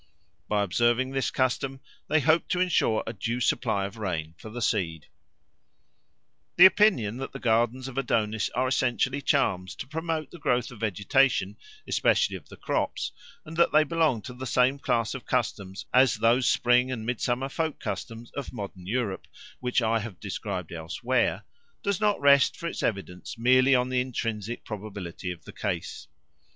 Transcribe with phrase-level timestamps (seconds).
[0.47, 4.59] By observing this custom they hoped to ensure a due supply of rain for the
[4.59, 5.05] seed.
[6.55, 10.79] The opinion that the gardens of Adonis are essentially charms to promote the growth of
[10.79, 13.11] vegetation, especially of the crops,
[13.45, 17.21] and that they belong to the same class of customs as those spring and mid
[17.21, 19.27] summer folk customs of modern Europe
[19.59, 21.43] which I have described else where,
[21.83, 26.07] does not rest for its evidence merely on the intrinsic probability of the case.